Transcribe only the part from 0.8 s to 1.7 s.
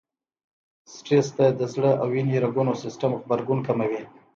سټرس ته د